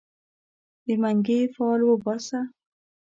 [0.85, 2.39] د منګې فال وباسه